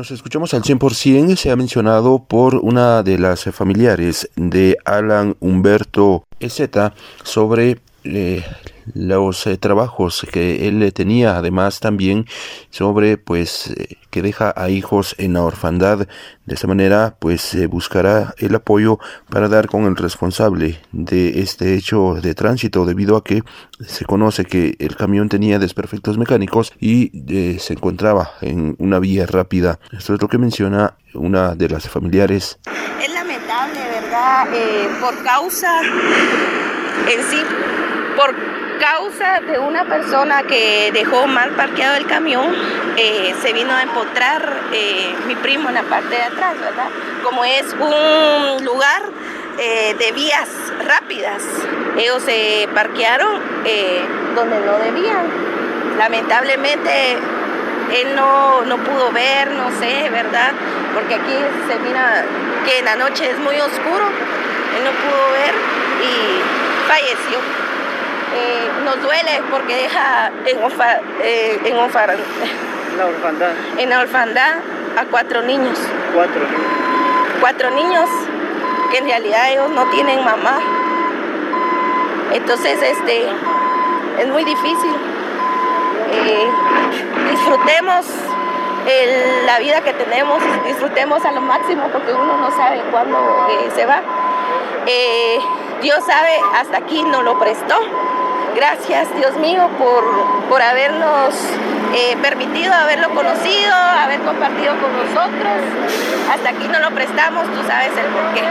Nos 0.00 0.10
escuchamos 0.12 0.54
al 0.54 0.62
100%, 0.62 1.36
se 1.36 1.50
ha 1.50 1.56
mencionado 1.56 2.24
por 2.26 2.54
una 2.54 3.02
de 3.02 3.18
las 3.18 3.44
familiares 3.52 4.30
de 4.34 4.78
Alan 4.86 5.36
Humberto 5.40 6.24
Ezeta 6.40 6.94
sobre 7.22 7.80
eh, 8.04 8.42
los 8.94 9.46
eh, 9.46 9.56
trabajos 9.56 10.26
que 10.30 10.68
él 10.68 10.92
tenía, 10.92 11.36
además 11.36 11.80
también 11.80 12.26
sobre 12.70 13.16
pues 13.18 13.70
eh, 13.70 13.96
que 14.10 14.22
deja 14.22 14.52
a 14.56 14.70
hijos 14.70 15.14
en 15.18 15.34
la 15.34 15.42
orfandad. 15.42 16.08
De 16.46 16.54
esta 16.54 16.66
manera 16.66 17.16
pues 17.18 17.56
buscará 17.68 18.34
el 18.38 18.54
apoyo 18.54 18.98
para 19.28 19.48
dar 19.48 19.68
con 19.68 19.84
el 19.84 19.96
responsable 19.96 20.80
de 20.92 21.40
este 21.40 21.74
hecho 21.74 22.14
de 22.20 22.34
tránsito 22.34 22.84
debido 22.84 23.16
a 23.16 23.24
que 23.24 23.42
se 23.86 24.04
conoce 24.04 24.44
que 24.44 24.74
el 24.78 24.96
camión 24.96 25.28
tenía 25.28 25.58
desperfectos 25.58 26.18
mecánicos 26.18 26.72
y 26.80 27.12
se 27.58 27.74
encontraba 27.74 28.32
en 28.40 28.74
una 28.78 28.98
vía 28.98 29.26
rápida. 29.26 29.78
Esto 29.92 30.14
es 30.14 30.22
lo 30.22 30.28
que 30.28 30.38
menciona 30.38 30.96
una 31.14 31.54
de 31.54 31.68
las 31.68 31.88
familiares. 31.88 32.58
Es 33.00 33.14
lamentable, 33.14 33.80
¿verdad? 34.00 34.46
por 35.00 35.22
causa 35.22 35.82
en 35.82 37.22
sí 37.30 37.42
por 38.16 38.49
causa 38.80 39.40
de 39.40 39.58
una 39.58 39.84
persona 39.84 40.42
que 40.42 40.90
dejó 40.92 41.26
mal 41.26 41.50
parqueado 41.50 41.96
el 41.96 42.06
camión, 42.06 42.52
eh, 42.96 43.34
se 43.40 43.52
vino 43.52 43.72
a 43.72 43.82
empotrar 43.82 44.42
eh, 44.72 45.14
mi 45.26 45.36
primo 45.36 45.68
en 45.68 45.74
la 45.76 45.82
parte 45.82 46.16
de 46.16 46.22
atrás, 46.22 46.58
¿verdad? 46.58 46.88
Como 47.22 47.44
es 47.44 47.66
un 47.74 48.64
lugar 48.64 49.02
eh, 49.58 49.94
de 49.98 50.12
vías 50.12 50.48
rápidas, 50.84 51.44
ellos 51.98 52.22
se 52.22 52.68
parquearon 52.74 53.40
donde 54.34 54.60
no 54.60 54.78
debían. 54.78 55.26
Lamentablemente 55.98 57.18
él 57.92 58.16
no, 58.16 58.62
no 58.64 58.78
pudo 58.78 59.12
ver, 59.12 59.50
no 59.50 59.70
sé, 59.78 60.08
¿verdad? 60.10 60.52
Porque 60.94 61.16
aquí 61.16 61.34
se 61.68 61.78
mira 61.80 62.24
que 62.64 62.78
en 62.78 62.86
la 62.86 62.96
noche 62.96 63.30
es 63.30 63.38
muy 63.38 63.60
oscuro, 63.60 64.06
él 64.76 64.84
no 64.84 64.90
pudo 64.90 65.32
ver 65.32 65.54
y 66.02 66.88
falleció. 66.88 67.38
Eh, 68.32 68.70
nos 68.84 69.02
duele 69.02 69.42
porque 69.50 69.74
deja 69.74 70.30
en, 70.46 70.58
eh, 71.22 71.60
en, 71.64 71.76
la 71.76 71.82
orfandad. 73.06 73.50
en 73.76 73.90
la 73.90 74.00
orfandad 74.00 74.54
a 74.96 75.04
cuatro 75.06 75.42
niños. 75.42 75.76
Cuatro 76.14 76.40
niños. 76.40 76.72
Cuatro 77.40 77.70
niños 77.70 78.08
que 78.92 78.98
en 78.98 79.06
realidad 79.06 79.50
ellos 79.50 79.70
no 79.70 79.84
tienen 79.90 80.24
mamá. 80.24 80.60
Entonces, 82.32 82.80
este, 82.80 83.24
es 84.20 84.28
muy 84.28 84.44
difícil. 84.44 84.94
Eh, 86.12 86.48
disfrutemos 87.30 88.06
la 89.46 89.58
vida 89.58 89.80
que 89.82 89.92
tenemos, 89.92 90.40
disfrutemos 90.66 91.24
a 91.24 91.32
lo 91.32 91.40
máximo 91.40 91.88
porque 91.92 92.12
uno 92.12 92.36
no 92.38 92.50
sabe 92.50 92.80
cuándo 92.90 93.18
se 93.74 93.86
va. 93.86 94.00
Dios 95.80 96.04
sabe, 96.04 96.38
hasta 96.54 96.78
aquí 96.78 97.02
no 97.02 97.22
lo 97.22 97.38
prestó. 97.38 97.74
Gracias, 98.54 99.14
Dios 99.16 99.36
mío, 99.36 99.68
por, 99.78 100.04
por 100.48 100.60
habernos 100.60 101.34
eh, 101.94 102.16
permitido 102.20 102.72
haberlo 102.72 103.10
conocido, 103.10 103.74
haber 103.74 104.20
compartido 104.20 104.74
con 104.78 104.92
nosotros. 104.96 105.62
Hasta 106.32 106.50
aquí 106.50 106.68
no 106.68 106.78
lo 106.80 106.90
prestamos, 106.90 107.44
tú 107.46 107.62
sabes 107.66 107.90
el 107.96 108.06
por 108.06 108.34
qué. 108.34 108.42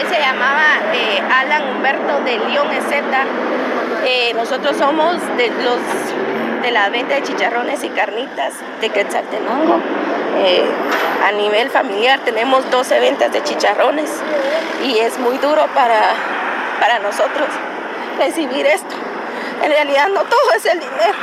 Él 0.00 0.06
se 0.08 0.20
llamaba 0.20 0.80
eh, 0.94 1.22
Alan 1.30 1.76
Humberto 1.76 2.20
de 2.24 2.38
León 2.38 2.70
Ezeta. 2.70 3.24
Eh, 4.04 4.32
nosotros 4.34 4.76
somos 4.76 5.16
de 5.36 5.48
los 5.62 5.78
de 6.62 6.70
la 6.70 6.90
venta 6.90 7.14
de 7.14 7.22
chicharrones 7.22 7.82
y 7.84 7.88
carnitas 7.88 8.52
de 8.82 8.90
Quetzaltenango. 8.90 9.80
a 11.26 11.32
nivel 11.32 11.70
familiar 11.70 12.20
tenemos 12.20 12.70
12 12.70 13.00
ventas 13.00 13.32
de 13.32 13.42
chicharrones 13.42 14.10
y 14.84 14.98
es 14.98 15.18
muy 15.18 15.38
duro 15.38 15.66
para, 15.74 16.00
para 16.78 16.98
nosotros 16.98 17.48
recibir 18.20 18.66
esto. 18.66 18.94
En 19.62 19.70
realidad 19.70 20.08
no 20.08 20.20
todo 20.20 20.52
es 20.56 20.64
el 20.66 20.78
dinero. 20.78 21.18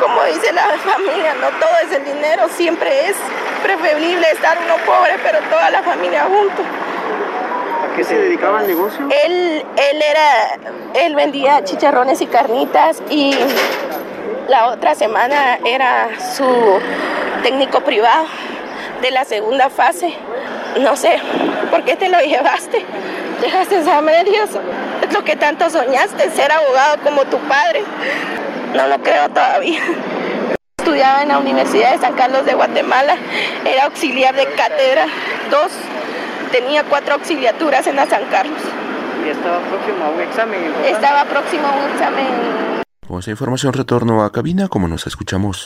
Como 0.00 0.24
dice 0.24 0.52
la 0.52 0.62
familia, 0.78 1.34
no 1.34 1.48
todo 1.60 1.70
es 1.84 1.92
el 1.92 2.04
dinero, 2.04 2.48
siempre 2.48 3.08
es 3.08 3.16
preferible 3.62 4.26
estar 4.32 4.58
uno 4.58 4.76
pobre, 4.84 5.14
pero 5.22 5.38
toda 5.48 5.70
la 5.70 5.82
familia 5.82 6.24
junto. 6.24 6.62
¿A 6.62 7.96
qué 7.96 8.02
se 8.02 8.18
dedicaba 8.18 8.62
el 8.62 8.66
negocio? 8.66 9.06
Él, 9.24 9.64
él 9.76 10.02
era, 10.02 11.04
él 11.06 11.14
vendía 11.14 11.62
chicharrones 11.62 12.20
y 12.20 12.26
carnitas 12.26 13.02
y 13.08 13.36
la 14.48 14.66
otra 14.66 14.94
semana 14.94 15.58
era 15.64 16.08
su 16.18 16.80
técnico 17.42 17.80
privado 17.80 18.26
de 19.00 19.10
la 19.10 19.24
segunda 19.24 19.70
fase. 19.70 20.14
No 20.80 20.96
sé, 20.96 21.20
¿por 21.70 21.84
qué 21.84 21.94
te 21.94 22.08
lo 22.08 22.18
llevaste? 22.20 22.84
Dejaste 23.44 23.90
a 23.90 24.00
medios. 24.00 24.48
Es 25.02 25.12
lo 25.12 25.22
que 25.22 25.36
tanto 25.36 25.68
soñaste, 25.68 26.30
ser 26.30 26.50
abogado 26.50 26.96
como 27.04 27.26
tu 27.26 27.36
padre. 27.40 27.84
No 28.74 28.86
lo 28.86 29.02
creo 29.02 29.28
todavía. 29.28 29.82
Estudiaba 30.78 31.22
en 31.22 31.28
la 31.28 31.38
Universidad 31.38 31.92
de 31.92 31.98
San 31.98 32.14
Carlos 32.14 32.46
de 32.46 32.54
Guatemala, 32.54 33.16
era 33.66 33.84
auxiliar 33.84 34.34
de 34.34 34.46
cátedra, 34.52 35.06
dos, 35.50 35.72
tenía 36.52 36.84
cuatro 36.84 37.14
auxiliaturas 37.14 37.86
en 37.86 37.96
la 37.96 38.06
San 38.06 38.24
Carlos. 38.30 38.60
¿Y 39.26 39.28
estaba 39.28 39.58
próximo 39.60 40.04
a 40.04 40.08
un 40.08 40.20
examen? 40.20 40.74
Estaba 40.86 41.24
próximo 41.24 41.66
a 41.68 41.72
un 41.72 41.92
examen. 41.92 42.26
Con 43.06 43.18
esa 43.18 43.30
información 43.30 43.74
retorno 43.74 44.24
a 44.24 44.32
cabina, 44.32 44.68
como 44.68 44.88
nos 44.88 45.06
escuchamos. 45.06 45.62